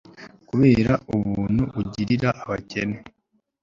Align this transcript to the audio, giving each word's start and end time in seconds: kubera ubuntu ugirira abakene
kubera 0.49 0.93
ubuntu 1.15 1.63
ugirira 1.79 2.29
abakene 2.43 2.97